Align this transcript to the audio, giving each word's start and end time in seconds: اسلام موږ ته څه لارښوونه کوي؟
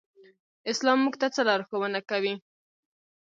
اسلام 0.71 0.97
موږ 1.03 1.15
ته 1.21 1.27
څه 1.35 1.41
لارښوونه 1.47 1.99
کوي؟ 2.09 2.33